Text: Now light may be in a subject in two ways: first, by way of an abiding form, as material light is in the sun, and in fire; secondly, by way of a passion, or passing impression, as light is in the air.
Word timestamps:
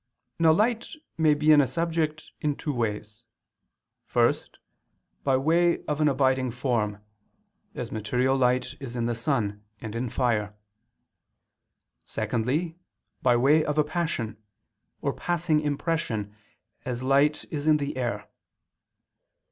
Now 0.39 0.51
light 0.51 0.87
may 1.15 1.35
be 1.35 1.51
in 1.51 1.61
a 1.61 1.67
subject 1.67 2.31
in 2.39 2.55
two 2.55 2.73
ways: 2.73 3.21
first, 4.07 4.57
by 5.23 5.37
way 5.37 5.83
of 5.85 6.01
an 6.01 6.07
abiding 6.07 6.49
form, 6.49 7.03
as 7.75 7.91
material 7.91 8.35
light 8.35 8.73
is 8.79 8.95
in 8.95 9.05
the 9.05 9.13
sun, 9.13 9.63
and 9.79 9.93
in 9.95 10.09
fire; 10.09 10.55
secondly, 12.03 12.79
by 13.21 13.35
way 13.37 13.63
of 13.63 13.77
a 13.77 13.83
passion, 13.83 14.41
or 15.03 15.13
passing 15.13 15.59
impression, 15.59 16.35
as 16.83 17.03
light 17.03 17.45
is 17.51 17.67
in 17.67 17.77
the 17.77 17.95
air. 17.95 18.27